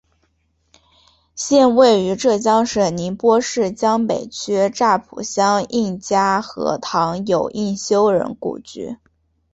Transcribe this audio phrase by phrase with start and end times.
[1.35, 8.97] 现位于浙江省宁波市江北区乍浦乡应家河塘有应修人故居。